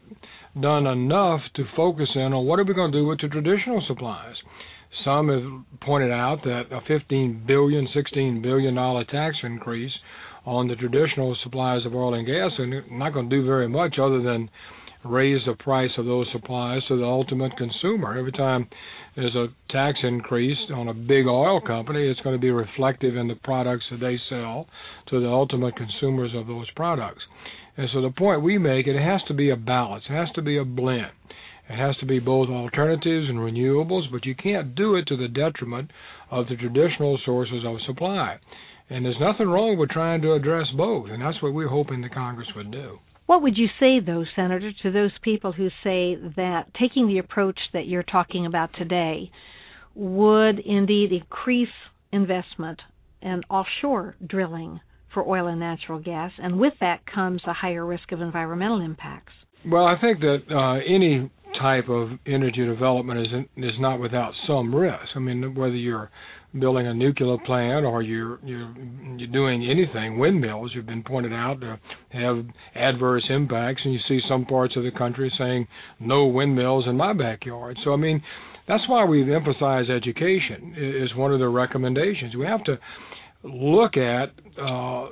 done 0.60 0.86
enough 0.86 1.40
to 1.54 1.64
focus 1.76 2.08
in 2.14 2.32
on 2.32 2.46
what 2.46 2.58
are 2.58 2.64
we 2.64 2.74
going 2.74 2.92
to 2.92 2.98
do 2.98 3.06
with 3.06 3.20
the 3.20 3.28
traditional 3.28 3.82
supplies. 3.86 4.34
Some 5.04 5.28
have 5.28 5.80
pointed 5.80 6.10
out 6.10 6.42
that 6.44 6.64
a 6.72 6.80
15 6.86 7.44
billion, 7.46 7.86
16 7.94 8.42
billion 8.42 8.74
dollar 8.74 9.04
tax 9.04 9.36
increase 9.42 9.92
on 10.46 10.68
the 10.68 10.76
traditional 10.76 11.36
supplies 11.42 11.84
of 11.84 11.94
oil 11.94 12.14
and 12.14 12.26
gas 12.26 12.52
and 12.58 12.72
not 12.92 13.12
going 13.12 13.28
to 13.28 13.36
do 13.36 13.44
very 13.44 13.68
much 13.68 13.96
other 14.00 14.22
than 14.22 14.48
raise 15.04 15.40
the 15.46 15.54
price 15.54 15.90
of 15.98 16.06
those 16.06 16.26
supplies 16.32 16.82
to 16.88 16.96
the 16.96 17.04
ultimate 17.04 17.56
consumer. 17.56 18.16
Every 18.16 18.32
time 18.32 18.66
there's 19.14 19.34
a 19.34 19.48
tax 19.70 19.98
increase 20.02 20.58
on 20.74 20.88
a 20.88 20.94
big 20.94 21.26
oil 21.26 21.60
company, 21.60 22.08
it's 22.08 22.20
going 22.20 22.34
to 22.34 22.40
be 22.40 22.50
reflective 22.50 23.16
in 23.16 23.28
the 23.28 23.34
products 23.36 23.84
that 23.90 24.00
they 24.00 24.18
sell 24.28 24.66
to 25.08 25.20
the 25.20 25.28
ultimate 25.28 25.74
consumers 25.76 26.30
of 26.34 26.46
those 26.46 26.70
products. 26.76 27.22
And 27.76 27.88
so 27.92 28.00
the 28.00 28.10
point 28.10 28.42
we 28.42 28.58
make, 28.58 28.86
it 28.86 29.00
has 29.00 29.20
to 29.28 29.34
be 29.34 29.50
a 29.50 29.56
balance. 29.56 30.04
It 30.08 30.14
has 30.14 30.30
to 30.34 30.42
be 30.42 30.58
a 30.58 30.64
blend. 30.64 31.12
It 31.68 31.76
has 31.76 31.96
to 31.98 32.06
be 32.06 32.20
both 32.20 32.48
alternatives 32.48 33.28
and 33.28 33.38
renewables, 33.38 34.10
but 34.10 34.24
you 34.24 34.34
can't 34.34 34.74
do 34.74 34.94
it 34.94 35.06
to 35.08 35.16
the 35.16 35.28
detriment 35.28 35.90
of 36.30 36.46
the 36.48 36.56
traditional 36.56 37.18
sources 37.24 37.64
of 37.66 37.76
supply. 37.86 38.38
And 38.88 39.04
there's 39.04 39.16
nothing 39.20 39.48
wrong 39.48 39.76
with 39.78 39.90
trying 39.90 40.22
to 40.22 40.34
address 40.34 40.66
both, 40.76 41.10
and 41.10 41.20
that's 41.20 41.42
what 41.42 41.52
we're 41.52 41.68
hoping 41.68 42.02
the 42.02 42.08
Congress 42.08 42.48
would 42.54 42.70
do. 42.70 42.98
What 43.26 43.42
would 43.42 43.58
you 43.58 43.66
say, 43.80 43.98
though, 43.98 44.24
Senator, 44.36 44.70
to 44.82 44.92
those 44.92 45.10
people 45.22 45.50
who 45.50 45.68
say 45.82 46.14
that 46.36 46.66
taking 46.78 47.08
the 47.08 47.18
approach 47.18 47.58
that 47.72 47.88
you're 47.88 48.04
talking 48.04 48.46
about 48.46 48.70
today 48.78 49.32
would 49.96 50.60
indeed 50.60 51.12
increase 51.12 51.68
investment 52.12 52.80
in 53.20 53.42
offshore 53.50 54.14
drilling 54.24 54.78
for 55.12 55.26
oil 55.26 55.48
and 55.48 55.58
natural 55.58 55.98
gas, 55.98 56.30
and 56.38 56.60
with 56.60 56.74
that 56.80 57.00
comes 57.12 57.42
a 57.46 57.52
higher 57.52 57.84
risk 57.84 58.12
of 58.12 58.20
environmental 58.20 58.80
impacts? 58.80 59.32
Well, 59.66 59.86
I 59.86 59.96
think 60.00 60.20
that 60.20 60.42
uh, 60.48 60.74
any 60.86 61.28
type 61.60 61.88
of 61.88 62.10
energy 62.26 62.64
development 62.64 63.20
is 63.20 63.26
is 63.56 63.78
not 63.78 64.00
without 64.00 64.32
some 64.46 64.74
risk. 64.74 65.08
I 65.14 65.18
mean, 65.18 65.54
whether 65.54 65.74
you're 65.74 66.10
building 66.58 66.86
a 66.86 66.94
nuclear 66.94 67.36
plant 67.44 67.84
or 67.84 68.02
you're 68.02 68.38
you're 68.44 68.74
you're 69.16 69.32
doing 69.32 69.68
anything 69.68 70.18
windmills 70.18 70.72
have 70.74 70.86
been 70.86 71.02
pointed 71.02 71.32
out 71.32 71.60
to 71.60 71.78
have 72.10 72.44
adverse 72.74 73.24
impacts 73.28 73.82
and 73.84 73.92
you 73.92 74.00
see 74.08 74.20
some 74.28 74.44
parts 74.46 74.76
of 74.76 74.82
the 74.82 74.90
country 74.96 75.32
saying 75.38 75.66
no 76.00 76.26
windmills 76.26 76.86
in 76.88 76.96
my 76.96 77.12
backyard. 77.12 77.76
So 77.84 77.92
i 77.92 77.96
mean 77.96 78.22
that's 78.68 78.82
why 78.88 79.04
we've 79.04 79.28
emphasized 79.28 79.90
education 79.90 80.74
is 80.76 81.14
one 81.14 81.32
of 81.32 81.38
the 81.38 81.48
recommendations. 81.48 82.34
We 82.34 82.46
have 82.46 82.64
to 82.64 82.78
look 83.44 83.96
at 83.96 84.30
uh, 84.60 85.10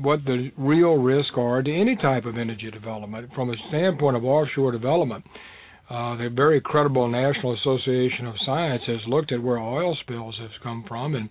what 0.00 0.24
the 0.24 0.50
real 0.56 0.94
risks 0.94 1.32
are 1.36 1.62
to 1.62 1.70
any 1.70 1.96
type 1.96 2.24
of 2.24 2.38
energy 2.38 2.70
development 2.70 3.30
from 3.34 3.50
a 3.50 3.54
standpoint 3.68 4.16
of 4.16 4.24
offshore 4.24 4.72
development 4.72 5.24
uh, 5.90 6.16
the 6.16 6.30
very 6.34 6.60
credible 6.60 7.08
National 7.08 7.54
Association 7.54 8.26
of 8.26 8.36
Science 8.46 8.82
has 8.86 9.00
looked 9.08 9.32
at 9.32 9.42
where 9.42 9.58
oil 9.58 9.96
spills 10.02 10.36
have 10.40 10.50
come 10.62 10.84
from 10.86 11.16
and 11.16 11.28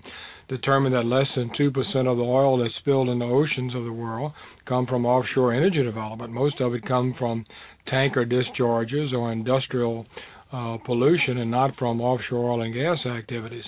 determined 0.49 0.93
that 0.93 1.05
less 1.05 1.27
than 1.37 1.49
2% 1.49 1.69
of 2.07 2.17
the 2.17 2.23
oil 2.23 2.57
that's 2.57 2.75
spilled 2.79 3.07
in 3.07 3.19
the 3.19 3.25
oceans 3.25 3.73
of 3.73 3.85
the 3.85 3.93
world 3.93 4.33
come 4.67 4.85
from 4.85 5.05
offshore 5.05 5.53
energy 5.53 5.81
development. 5.81 6.33
Most 6.33 6.59
of 6.59 6.73
it 6.73 6.85
come 6.85 7.15
from 7.17 7.45
tanker 7.87 8.25
discharges 8.25 9.13
or 9.13 9.31
industrial 9.31 10.05
uh, 10.51 10.77
pollution 10.85 11.37
and 11.37 11.49
not 11.49 11.71
from 11.77 12.01
offshore 12.01 12.51
oil 12.51 12.61
and 12.61 12.73
gas 12.73 12.97
activities. 13.05 13.63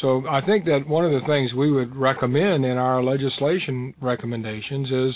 So 0.00 0.24
I 0.28 0.40
think 0.46 0.64
that 0.64 0.88
one 0.88 1.04
of 1.04 1.12
the 1.12 1.26
things 1.26 1.52
we 1.52 1.70
would 1.70 1.94
recommend 1.94 2.64
in 2.64 2.78
our 2.78 3.02
legislation 3.02 3.94
recommendations 4.00 4.88
is 4.90 5.14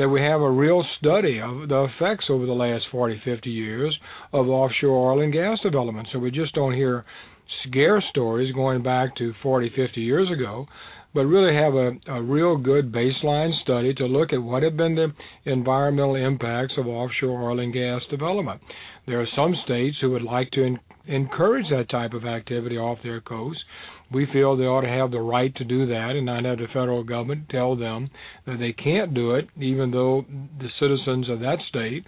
that 0.00 0.08
we 0.08 0.22
have 0.22 0.40
a 0.40 0.50
real 0.50 0.82
study 0.98 1.42
of 1.42 1.68
the 1.68 1.84
effects 1.84 2.24
over 2.30 2.46
the 2.46 2.52
last 2.52 2.84
40, 2.90 3.20
50 3.22 3.50
years 3.50 3.94
of 4.32 4.48
offshore 4.48 5.12
oil 5.12 5.20
and 5.20 5.30
gas 5.30 5.58
development. 5.62 6.08
So 6.10 6.18
we 6.18 6.30
just 6.30 6.54
don't 6.54 6.72
hear 6.72 7.04
scare 7.68 8.02
stories 8.08 8.54
going 8.54 8.82
back 8.82 9.14
to 9.16 9.34
40, 9.42 9.70
50 9.76 10.00
years 10.00 10.30
ago, 10.30 10.66
but 11.12 11.26
really 11.26 11.54
have 11.54 11.74
a, 11.74 12.18
a 12.18 12.22
real 12.22 12.56
good 12.56 12.90
baseline 12.90 13.50
study 13.62 13.92
to 13.92 14.06
look 14.06 14.32
at 14.32 14.42
what 14.42 14.62
have 14.62 14.74
been 14.74 14.94
the 14.94 15.12
environmental 15.44 16.14
impacts 16.14 16.72
of 16.78 16.86
offshore 16.86 17.50
oil 17.50 17.60
and 17.60 17.74
gas 17.74 18.00
development. 18.10 18.58
There 19.06 19.20
are 19.20 19.28
some 19.36 19.54
states 19.66 19.98
who 20.00 20.12
would 20.12 20.22
like 20.22 20.50
to 20.52 20.76
encourage 21.08 21.66
that 21.68 21.90
type 21.90 22.14
of 22.14 22.24
activity 22.24 22.78
off 22.78 23.00
their 23.02 23.20
coast 23.20 23.58
we 24.12 24.26
feel 24.32 24.56
they 24.56 24.64
ought 24.64 24.82
to 24.82 24.88
have 24.88 25.10
the 25.10 25.20
right 25.20 25.54
to 25.56 25.64
do 25.64 25.86
that 25.86 26.12
and 26.16 26.26
not 26.26 26.44
have 26.44 26.58
the 26.58 26.66
federal 26.68 27.04
government 27.04 27.48
tell 27.48 27.76
them 27.76 28.10
that 28.46 28.58
they 28.58 28.72
can't 28.72 29.14
do 29.14 29.34
it, 29.34 29.48
even 29.56 29.90
though 29.90 30.24
the 30.58 30.68
citizens 30.80 31.28
of 31.28 31.40
that 31.40 31.58
state 31.68 32.04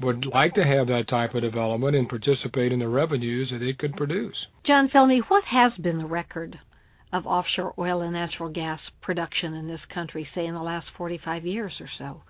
would 0.00 0.26
like 0.26 0.54
to 0.54 0.62
have 0.62 0.86
that 0.86 1.04
type 1.08 1.34
of 1.34 1.42
development 1.42 1.96
and 1.96 2.08
participate 2.08 2.72
in 2.72 2.78
the 2.78 2.88
revenues 2.88 3.50
that 3.52 3.62
it 3.62 3.78
could 3.78 3.96
produce. 3.96 4.36
John 4.66 4.88
Felmy, 4.94 5.20
what 5.28 5.44
has 5.50 5.72
been 5.82 5.98
the 5.98 6.06
record 6.06 6.58
of 7.12 7.26
offshore 7.26 7.74
oil 7.78 8.02
and 8.02 8.12
natural 8.12 8.50
gas 8.50 8.80
production 9.00 9.54
in 9.54 9.66
this 9.66 9.80
country, 9.92 10.28
say 10.34 10.46
in 10.46 10.54
the 10.54 10.62
last 10.62 10.86
45 10.96 11.46
years 11.46 11.72
or 11.80 11.88
so? 11.98 12.22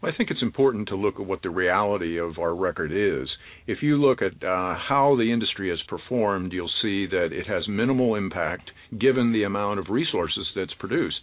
Well, 0.00 0.10
I 0.12 0.16
think 0.16 0.30
it's 0.30 0.42
important 0.42 0.88
to 0.88 0.96
look 0.96 1.20
at 1.20 1.26
what 1.26 1.42
the 1.42 1.50
reality 1.50 2.18
of 2.18 2.38
our 2.38 2.54
record 2.54 2.90
is. 2.90 3.28
If 3.66 3.82
you 3.82 3.96
look 3.96 4.22
at 4.22 4.42
uh, 4.42 4.74
how 4.88 5.16
the 5.18 5.30
industry 5.30 5.68
has 5.68 5.80
performed, 5.88 6.52
you'll 6.52 6.70
see 6.80 7.06
that 7.06 7.28
it 7.32 7.46
has 7.46 7.68
minimal 7.68 8.14
impact 8.14 8.70
given 8.98 9.32
the 9.32 9.42
amount 9.42 9.78
of 9.78 9.90
resources 9.90 10.46
that's 10.56 10.72
produced. 10.78 11.20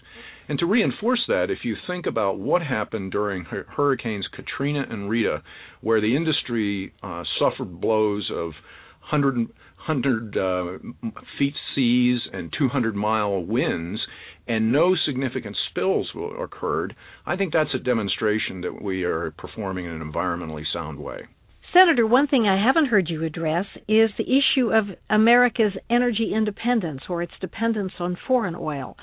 And 0.47 0.59
to 0.59 0.65
reinforce 0.65 1.21
that, 1.27 1.49
if 1.49 1.59
you 1.63 1.75
think 1.87 2.05
about 2.05 2.39
what 2.39 2.61
happened 2.61 3.11
during 3.11 3.45
hurricanes 3.45 4.27
Katrina 4.33 4.85
and 4.87 5.09
Rita, 5.09 5.41
where 5.81 5.99
the 5.99 6.15
industry 6.15 6.93
uh, 7.01 7.23
suffered 7.39 7.81
blows 7.81 8.29
of 8.31 8.51
100, 9.09 9.37
100 9.87 10.37
uh, 10.37 11.09
feet 11.39 11.55
seas 11.73 12.19
and 12.31 12.53
200 12.57 12.95
mile 12.95 13.43
winds, 13.43 13.99
and 14.47 14.71
no 14.71 14.95
significant 15.05 15.55
spills 15.69 16.09
occurred, 16.39 16.95
I 17.25 17.35
think 17.35 17.53
that's 17.53 17.73
a 17.73 17.79
demonstration 17.79 18.61
that 18.61 18.81
we 18.81 19.03
are 19.03 19.31
performing 19.37 19.85
in 19.85 19.91
an 19.91 20.11
environmentally 20.11 20.63
sound 20.73 20.99
way. 20.99 21.21
Senator, 21.73 22.07
one 22.07 22.27
thing 22.27 22.47
I 22.47 22.65
haven't 22.65 22.85
heard 22.85 23.09
you 23.09 23.23
address 23.23 23.65
is 23.87 24.09
the 24.17 24.23
issue 24.23 24.71
of 24.71 24.85
America's 25.09 25.73
energy 25.89 26.31
independence 26.33 27.01
or 27.09 27.21
its 27.21 27.33
dependence 27.41 27.91
on 27.99 28.17
foreign 28.27 28.55
oil. 28.55 28.95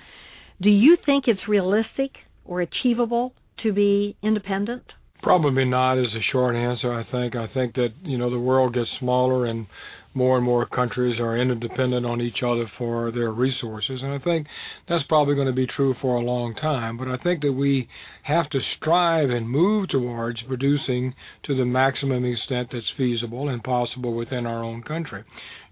Do 0.63 0.71
you 0.71 0.97
think 1.05 1.25
it's 1.27 1.47
realistic 1.47 2.13
or 2.45 2.63
achievable 2.63 3.35
to 3.63 3.73
be 3.73 4.17
independent? 4.23 4.85
Probably 5.23 5.65
not 5.65 5.99
is 5.99 6.15
a 6.15 6.33
short 6.33 6.57
answer, 6.57 6.93
I 6.93 7.05
think. 7.11 7.37
I 7.37 7.47
think 7.53 7.75
that, 7.75 7.91
you 8.03 8.19
know, 8.19 8.31
the 8.31 8.39
world 8.39 8.75
gets 8.75 8.89
smaller 8.99 9.47
and 9.47 9.67
more 10.15 10.37
and 10.37 10.45
more 10.45 10.67
countries 10.67 11.21
are 11.21 11.37
interdependent 11.37 12.07
on 12.07 12.21
each 12.21 12.39
other 12.45 12.71
for 12.79 13.11
their 13.11 13.33
resources. 13.33 14.01
And 14.03 14.13
I 14.13 14.19
think 14.19 14.47
that's 14.89 15.05
probably 15.09 15.35
going 15.35 15.49
to 15.49 15.53
be 15.53 15.67
true 15.67 15.95
for 16.01 16.17
a 16.17 16.21
long 16.21 16.55
time. 16.55 16.97
But 16.97 17.09
I 17.09 17.17
think 17.19 17.43
that 17.43 17.53
we 17.53 17.89
have 18.23 18.49
to 18.51 18.61
strive 18.77 19.31
and 19.31 19.49
move 19.49 19.89
towards 19.89 20.41
producing 20.47 21.15
to 21.47 21.57
the 21.57 21.65
maximum 21.65 22.25
extent 22.25 22.69
that's 22.73 22.87
feasible 22.97 23.49
and 23.49 23.63
possible 23.63 24.15
within 24.15 24.47
our 24.47 24.63
own 24.63 24.83
country. 24.83 25.25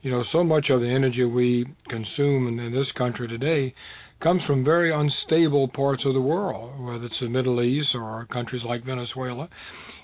You 0.03 0.11
know, 0.11 0.25
so 0.33 0.43
much 0.43 0.67
of 0.71 0.81
the 0.81 0.89
energy 0.89 1.25
we 1.25 1.65
consume 1.89 2.59
in, 2.59 2.73
this 2.73 2.91
country 2.99 3.29
today 3.29 3.73
comes 4.21 4.43
from 4.47 4.65
very 4.65 4.93
unstable 4.93 5.69
parts 5.69 6.03
of 6.05 6.15
the 6.15 6.21
world, 6.21 6.81
whether 6.81 7.05
it's 7.05 7.15
the 7.21 7.29
Middle 7.29 7.63
East 7.63 7.89
or 7.95 8.27
countries 8.33 8.63
like 8.67 8.85
Venezuela 8.85 9.49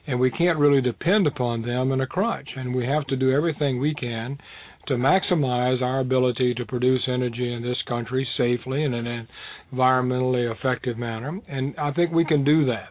and 0.08 0.18
we 0.18 0.30
can't 0.30 0.58
really 0.58 0.80
depend 0.80 1.26
upon 1.26 1.60
them 1.60 1.92
in 1.92 2.00
a 2.00 2.06
crunch. 2.06 2.48
And 2.56 2.74
we 2.74 2.86
have 2.86 3.06
to 3.08 3.16
do 3.16 3.30
everything 3.30 3.78
we 3.78 3.94
can 3.94 4.38
to 4.86 4.94
maximize 4.94 5.82
our 5.82 6.00
ability 6.00 6.54
to 6.54 6.64
produce 6.64 7.02
energy 7.06 7.52
in 7.52 7.62
this 7.62 7.76
country 7.86 8.26
safely 8.38 8.84
and 8.84 8.94
in 8.94 9.06
an 9.06 9.28
environmentally 9.70 10.50
effective 10.50 10.96
manner. 10.96 11.38
And 11.46 11.74
I 11.76 11.92
think 11.92 12.10
we 12.10 12.24
can 12.24 12.42
do 12.42 12.64
that. 12.66 12.88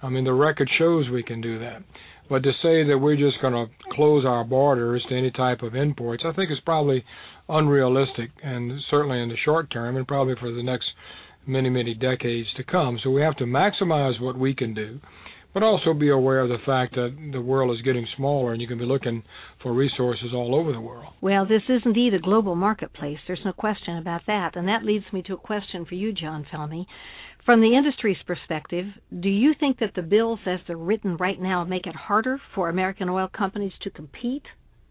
I 0.00 0.08
mean, 0.08 0.22
the 0.22 0.32
record 0.32 0.70
shows 0.78 1.10
we 1.10 1.24
can 1.24 1.40
do 1.40 1.58
that. 1.58 1.82
But 2.28 2.44
to 2.44 2.52
say 2.62 2.84
that 2.84 2.98
we're 3.02 3.16
just 3.16 3.42
going 3.42 3.52
to 3.52 3.66
close 3.92 4.24
our 4.24 4.44
borders 4.44 5.04
to 5.08 5.18
any 5.18 5.32
type 5.32 5.62
of 5.62 5.74
imports, 5.74 6.22
I 6.24 6.32
think 6.32 6.52
is 6.52 6.60
probably 6.64 7.04
unrealistic, 7.48 8.30
and 8.44 8.80
certainly 8.88 9.20
in 9.20 9.28
the 9.28 9.36
short 9.44 9.72
term, 9.72 9.96
and 9.96 10.06
probably 10.06 10.36
for 10.38 10.52
the 10.52 10.62
next 10.62 10.86
many, 11.48 11.68
many 11.68 11.94
decades 11.94 12.46
to 12.56 12.62
come. 12.62 13.00
So 13.02 13.10
we 13.10 13.22
have 13.22 13.36
to 13.38 13.44
maximize 13.44 14.20
what 14.20 14.38
we 14.38 14.54
can 14.54 14.72
do 14.72 15.00
but 15.52 15.62
also 15.62 15.94
be 15.94 16.10
aware 16.10 16.40
of 16.40 16.48
the 16.48 16.58
fact 16.64 16.94
that 16.94 17.16
the 17.32 17.40
world 17.40 17.76
is 17.76 17.82
getting 17.82 18.06
smaller 18.16 18.52
and 18.52 18.60
you 18.60 18.68
can 18.68 18.78
be 18.78 18.84
looking 18.84 19.22
for 19.62 19.72
resources 19.72 20.32
all 20.34 20.54
over 20.54 20.72
the 20.72 20.80
world. 20.80 21.12
Well, 21.20 21.46
this 21.46 21.62
is 21.68 21.82
indeed 21.84 22.14
a 22.14 22.18
global 22.18 22.54
marketplace. 22.54 23.18
There's 23.26 23.44
no 23.44 23.52
question 23.52 23.96
about 23.96 24.22
that. 24.26 24.56
And 24.56 24.68
that 24.68 24.84
leads 24.84 25.04
me 25.12 25.22
to 25.22 25.34
a 25.34 25.38
question 25.38 25.84
for 25.84 25.94
you, 25.94 26.12
John 26.12 26.46
Felmy. 26.52 26.86
From 27.44 27.62
the 27.62 27.74
industry's 27.76 28.22
perspective, 28.26 28.86
do 29.18 29.28
you 29.28 29.54
think 29.58 29.78
that 29.78 29.94
the 29.94 30.02
bills 30.02 30.40
as 30.46 30.60
they're 30.66 30.76
written 30.76 31.16
right 31.16 31.40
now 31.40 31.64
make 31.64 31.86
it 31.86 31.94
harder 31.94 32.38
for 32.54 32.68
American 32.68 33.08
oil 33.08 33.28
companies 33.28 33.72
to 33.82 33.90
compete 33.90 34.44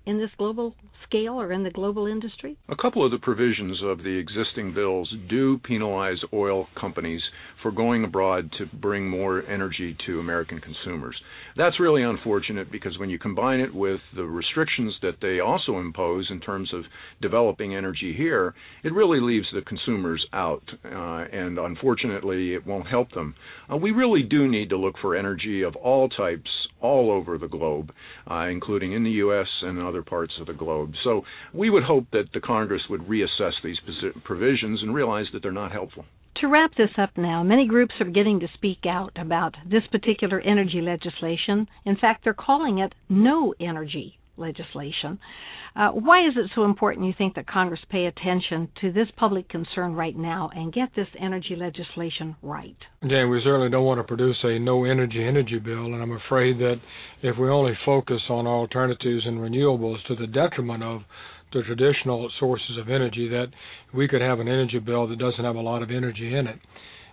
in 0.05 0.17
this 0.17 0.29
global 0.37 0.73
scale 1.07 1.39
or 1.39 1.51
in 1.51 1.63
the 1.63 1.69
global 1.69 2.07
industry? 2.07 2.57
A 2.69 2.75
couple 2.75 3.05
of 3.05 3.11
the 3.11 3.17
provisions 3.17 3.79
of 3.83 3.99
the 3.99 4.17
existing 4.17 4.73
bills 4.73 5.11
do 5.29 5.59
penalize 5.59 6.17
oil 6.33 6.67
companies 6.79 7.21
for 7.61 7.71
going 7.71 8.03
abroad 8.03 8.49
to 8.57 8.65
bring 8.77 9.09
more 9.09 9.43
energy 9.45 9.95
to 10.05 10.19
American 10.19 10.59
consumers. 10.59 11.15
That's 11.57 11.79
really 11.79 12.03
unfortunate 12.03 12.71
because 12.71 12.97
when 12.97 13.09
you 13.09 13.19
combine 13.19 13.59
it 13.59 13.73
with 13.73 13.99
the 14.15 14.23
restrictions 14.23 14.95
that 15.01 15.17
they 15.21 15.39
also 15.39 15.79
impose 15.79 16.27
in 16.31 16.39
terms 16.39 16.73
of 16.73 16.83
developing 17.21 17.75
energy 17.75 18.13
here, 18.15 18.53
it 18.83 18.93
really 18.93 19.19
leaves 19.19 19.47
the 19.53 19.61
consumers 19.61 20.25
out, 20.33 20.63
uh, 20.85 21.25
and 21.31 21.59
unfortunately, 21.59 22.53
it 22.53 22.65
won't 22.65 22.87
help 22.87 23.11
them. 23.11 23.35
Uh, 23.71 23.75
we 23.75 23.91
really 23.91 24.23
do 24.23 24.47
need 24.47 24.69
to 24.69 24.77
look 24.77 24.95
for 25.01 25.15
energy 25.15 25.63
of 25.63 25.75
all 25.75 26.07
types 26.09 26.49
all 26.81 27.11
over 27.11 27.37
the 27.37 27.47
globe, 27.47 27.91
uh, 28.29 28.47
including 28.47 28.93
in 28.93 29.03
the 29.03 29.11
U.S. 29.11 29.47
and 29.61 29.79
other 29.79 30.03
parts 30.03 30.33
of 30.39 30.47
the 30.47 30.53
globe. 30.53 30.93
So 31.03 31.23
we 31.53 31.69
would 31.69 31.83
hope 31.83 32.05
that 32.11 32.29
the 32.33 32.41
Congress 32.41 32.81
would 32.89 33.01
reassess 33.01 33.53
these 33.63 33.77
provisions 34.23 34.81
and 34.81 34.93
realize 34.93 35.25
that 35.33 35.41
they're 35.41 35.51
not 35.51 35.71
helpful. 35.71 36.05
To 36.37 36.47
wrap 36.47 36.71
this 36.75 36.91
up 36.97 37.17
now, 37.17 37.43
many 37.43 37.67
groups 37.67 37.95
are 37.99 38.05
beginning 38.05 38.39
to 38.41 38.47
speak 38.53 38.85
out 38.87 39.11
about 39.17 39.55
this 39.69 39.83
particular 39.91 40.39
energy 40.39 40.81
legislation. 40.81 41.67
In 41.85 41.97
fact, 41.97 42.23
they're 42.23 42.33
calling 42.33 42.79
it 42.79 42.93
no 43.09 43.53
energy 43.59 44.18
legislation. 44.39 45.19
Uh, 45.75 45.89
why 45.89 46.25
is 46.27 46.33
it 46.35 46.49
so 46.55 46.65
important, 46.65 47.05
you 47.05 47.13
think, 47.17 47.35
that 47.35 47.47
Congress 47.47 47.79
pay 47.89 48.05
attention 48.05 48.69
to 48.81 48.91
this 48.91 49.07
public 49.17 49.47
concern 49.49 49.93
right 49.93 50.17
now 50.17 50.49
and 50.53 50.73
get 50.73 50.89
this 50.95 51.07
energy 51.19 51.55
legislation 51.55 52.35
right? 52.41 52.75
Dan, 53.01 53.29
we 53.29 53.41
certainly 53.43 53.69
don't 53.69 53.85
want 53.85 53.99
to 53.99 54.03
produce 54.03 54.37
a 54.43 54.57
no 54.57 54.83
energy 54.83 55.23
energy 55.23 55.59
bill, 55.59 55.85
and 55.85 56.01
I'm 56.01 56.17
afraid 56.25 56.57
that 56.57 56.81
if 57.21 57.37
we 57.37 57.49
only 57.49 57.77
focus 57.85 58.21
on 58.29 58.47
alternatives 58.47 59.23
and 59.25 59.39
renewables 59.39 59.97
to 60.07 60.15
the 60.15 60.27
detriment 60.27 60.83
of 60.83 61.01
the 61.53 61.61
traditional 61.63 62.29
sources 62.39 62.77
of 62.79 62.89
energy, 62.89 63.27
that 63.29 63.47
we 63.93 64.07
could 64.07 64.21
have 64.21 64.39
an 64.39 64.47
energy 64.47 64.79
bill 64.79 65.07
that 65.07 65.19
doesn't 65.19 65.43
have 65.43 65.55
a 65.55 65.61
lot 65.61 65.81
of 65.81 65.89
energy 65.89 66.35
in 66.35 66.47
it. 66.47 66.59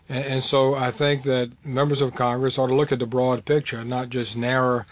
And, 0.09 0.25
and 0.25 0.43
so 0.51 0.75
I 0.75 0.91
think 0.97 1.25
that 1.25 1.53
members 1.65 1.99
of 2.03 2.15
Congress 2.17 2.55
ought 2.59 2.69
to 2.69 2.75
look 2.75 2.93
at 2.93 2.99
the 2.99 3.07
broad 3.07 3.45
picture, 3.47 3.85
not 3.85 4.11
just 4.11 4.37
narrow 4.37 4.85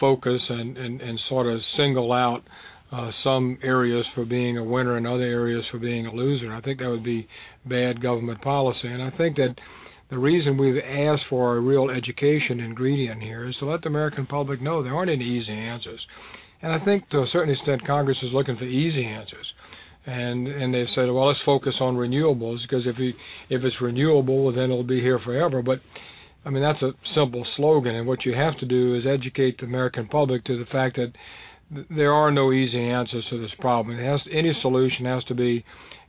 focus 0.00 0.40
and, 0.48 0.76
and, 0.76 1.00
and 1.00 1.18
sort 1.28 1.46
of 1.46 1.60
single 1.76 2.12
out 2.12 2.42
uh, 2.90 3.10
some 3.22 3.58
areas 3.62 4.04
for 4.14 4.24
being 4.24 4.56
a 4.56 4.64
winner 4.64 4.96
and 4.96 5.06
other 5.06 5.22
areas 5.22 5.64
for 5.70 5.78
being 5.78 6.06
a 6.06 6.12
loser. 6.12 6.54
I 6.54 6.60
think 6.60 6.78
that 6.78 6.88
would 6.88 7.04
be 7.04 7.28
bad 7.66 8.02
government 8.02 8.40
policy. 8.40 8.88
And 8.88 9.02
I 9.02 9.10
think 9.10 9.36
that 9.36 9.54
the 10.10 10.18
reason 10.18 10.56
we've 10.56 10.82
asked 10.82 11.24
for 11.28 11.56
a 11.56 11.60
real 11.60 11.90
education 11.90 12.60
ingredient 12.60 13.22
here 13.22 13.46
is 13.46 13.54
to 13.60 13.66
let 13.66 13.82
the 13.82 13.88
American 13.88 14.26
public 14.26 14.62
know 14.62 14.82
there 14.82 14.94
aren't 14.94 15.10
any 15.10 15.24
easy 15.24 15.52
answers. 15.52 16.00
And 16.62 16.72
I 16.72 16.82
think 16.84 17.08
to 17.10 17.18
a 17.18 17.26
certain 17.32 17.52
extent 17.52 17.86
Congress 17.86 18.16
is 18.22 18.30
looking 18.32 18.56
for 18.56 18.64
easy 18.64 19.04
answers. 19.04 19.46
And 20.06 20.48
and 20.48 20.72
they've 20.72 20.86
said, 20.94 21.10
well, 21.10 21.28
let's 21.28 21.40
focus 21.44 21.74
on 21.80 21.96
renewables 21.96 22.58
because 22.62 22.86
if 22.86 22.96
we 22.98 23.14
if 23.50 23.62
it's 23.62 23.76
renewable, 23.82 24.50
then 24.52 24.64
it'll 24.64 24.82
be 24.82 25.00
here 25.00 25.20
forever. 25.22 25.60
But 25.60 25.80
I 26.48 26.50
mean 26.50 26.62
that's 26.62 26.80
a 26.80 26.92
simple 27.14 27.46
slogan, 27.58 27.94
and 27.94 28.06
what 28.06 28.24
you 28.24 28.32
have 28.32 28.58
to 28.60 28.66
do 28.66 28.94
is 28.94 29.02
educate 29.06 29.58
the 29.58 29.66
American 29.66 30.08
public 30.08 30.44
to 30.44 30.58
the 30.58 30.64
fact 30.72 30.96
that 30.96 31.12
there 31.90 32.14
are 32.14 32.30
no 32.30 32.52
easy 32.52 32.80
answers 32.80 33.26
to 33.28 33.38
this 33.38 33.50
problem. 33.58 33.98
Has 33.98 34.20
any 34.32 34.56
solution 34.62 35.04
has 35.04 35.22
to 35.24 35.34
be 35.34 35.62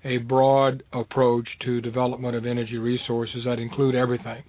a 0.06 0.16
broad 0.20 0.82
approach 0.94 1.46
to 1.66 1.82
development 1.82 2.38
of 2.38 2.46
energy 2.46 2.78
resources 2.78 3.42
that 3.44 3.60
include 3.60 3.96
everything. 3.96 4.42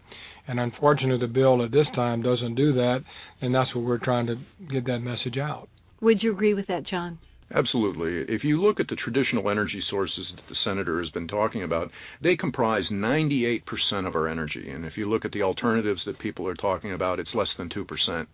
And 0.47 0.61
unfortunately, 0.61 1.27
the 1.27 1.33
bill 1.33 1.65
at 1.65 1.73
this 1.73 1.89
time 1.97 2.23
doesn't 2.23 2.55
do 2.55 2.73
that, 2.75 2.99
and 3.41 3.53
that's 3.53 3.75
what 3.75 3.85
we're 3.85 3.99
trying 3.99 4.29
to 4.29 4.37
get 4.73 4.87
that 4.87 5.01
message 5.01 5.39
out. 5.39 5.69
Would 6.03 6.23
you 6.23 6.31
agree 6.31 6.55
with 6.55 6.69
that, 6.69 6.87
John? 6.87 7.19
Absolutely. 7.53 8.33
If 8.33 8.45
you 8.45 8.63
look 8.63 8.79
at 8.79 8.87
the 8.89 8.97
traditional 8.97 9.51
energy 9.51 9.83
sources 9.91 10.27
that 10.37 10.43
the 10.49 10.55
senator 10.65 11.01
has 11.01 11.11
been 11.11 11.27
talking 11.27 11.65
about, 11.65 11.91
they 12.23 12.37
comprise 12.37 12.85
98% 12.93 13.63
of 14.07 14.15
our 14.15 14.29
energy. 14.29 14.71
And 14.71 14.85
if 14.85 14.93
you 14.97 15.11
look 15.11 15.25
at 15.25 15.33
the 15.33 15.43
alternatives 15.43 16.01
that 16.07 16.21
people 16.21 16.47
are 16.47 16.55
talking 16.55 16.93
about, 16.93 17.19
it's 17.19 17.35
less 17.35 17.49
than 17.59 17.69
2%. 17.69 18.27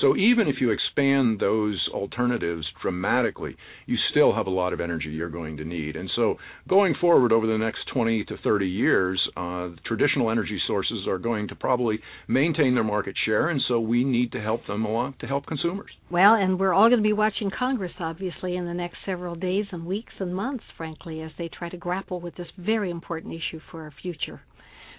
So 0.00 0.16
even 0.16 0.48
if 0.48 0.56
you 0.60 0.70
expand 0.70 1.38
those 1.38 1.86
alternatives 1.92 2.66
dramatically, 2.80 3.56
you 3.86 3.96
still 4.10 4.34
have 4.34 4.46
a 4.46 4.50
lot 4.50 4.72
of 4.72 4.80
energy 4.80 5.10
you're 5.10 5.28
going 5.28 5.58
to 5.58 5.64
need. 5.64 5.96
And 5.96 6.10
so 6.16 6.36
going 6.66 6.94
forward 6.98 7.30
over 7.30 7.46
the 7.46 7.58
next 7.58 7.80
20 7.92 8.24
to 8.24 8.36
30 8.42 8.66
years, 8.66 9.20
uh, 9.36 9.68
traditional 9.84 10.30
energy 10.30 10.58
sources 10.66 11.06
are 11.06 11.18
going 11.18 11.48
to 11.48 11.54
probably 11.54 12.00
maintain 12.26 12.74
their 12.74 12.84
market 12.84 13.16
share. 13.26 13.50
And 13.50 13.60
so 13.68 13.80
we 13.80 14.02
need 14.02 14.32
to 14.32 14.40
help 14.40 14.66
them 14.66 14.86
along 14.86 15.16
to 15.20 15.26
help 15.26 15.44
consumers. 15.44 15.90
Well, 16.10 16.34
and 16.34 16.58
we're 16.58 16.72
all 16.72 16.88
going 16.88 17.02
to 17.02 17.06
be 17.06 17.12
watching 17.12 17.50
Congress, 17.56 17.92
obviously, 18.00 18.56
in 18.62 18.68
the 18.68 18.74
next 18.74 18.98
several 19.04 19.34
days 19.34 19.66
and 19.72 19.84
weeks 19.84 20.12
and 20.20 20.34
months, 20.34 20.64
frankly, 20.76 21.20
as 21.20 21.32
they 21.36 21.48
try 21.48 21.68
to 21.68 21.76
grapple 21.76 22.20
with 22.20 22.36
this 22.36 22.46
very 22.56 22.90
important 22.90 23.34
issue 23.34 23.60
for 23.70 23.82
our 23.82 23.92
future. 24.02 24.40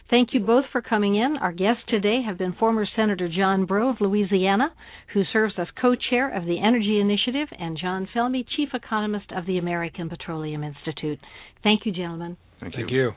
Thank 0.10 0.34
you 0.34 0.42
both 0.42 0.66
for 0.72 0.82
coming 0.82 1.16
in. 1.16 1.38
Our 1.38 1.54
guests 1.54 1.84
today 1.88 2.22
have 2.26 2.38
been 2.38 2.54
former 2.54 2.86
Senator 2.96 3.30
John 3.30 3.66
Breaux 3.66 3.90
of 3.90 4.02
Louisiana, 4.02 4.74
who 5.14 5.24
serves 5.32 5.54
as 5.58 5.68
co 5.82 5.96
chair 5.96 6.30
of 6.36 6.46
the 6.46 6.60
Energy 6.62 7.00
Initiative, 7.00 7.48
and 7.58 7.80
John 7.82 8.08
Felmy, 8.14 8.46
chief 8.56 8.70
economist 8.74 9.32
of 9.36 9.46
the 9.46 9.58
American 9.58 10.10
Petroleum 10.10 10.64
Institute. 10.64 11.20
Thank 11.64 11.86
you, 11.86 11.94
gentlemen. 11.94 12.38
Thank 12.60 12.76
you. 12.78 12.82
Thank 12.82 12.92
you. 12.92 13.12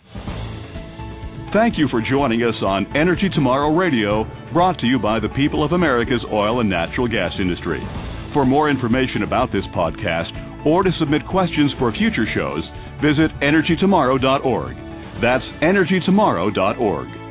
Thank 1.53 1.79
you 1.79 1.89
for 1.91 2.03
joining 2.09 2.43
us 2.43 2.55
on 2.63 2.87
Energy 2.97 3.29
Tomorrow 3.35 3.77
Radio, 3.77 4.25
brought 4.53 4.79
to 4.81 4.87
you 4.87 4.99
by 4.99 5.21
the 5.21 5.29
people 5.29 5.65
of 5.65 5.73
America's 5.73 6.25
oil 6.33 6.61
and 6.61 6.71
natural 6.71 7.09
gas 7.09 7.33
industry. 7.41 7.81
For 8.33 8.45
more 8.45 8.71
information 8.71 9.23
about 9.23 9.53
this 9.53 9.65
podcast 9.75 10.67
or 10.67 10.83
to 10.83 10.91
submit 10.99 11.27
questions 11.29 11.73
for 11.79 11.93
future 11.93 12.27
shows, 12.35 12.65
visit 13.03 13.31
energytomorrow.org. 13.41 14.77
That's 15.23 15.45
energytomorrow.org. 15.63 17.26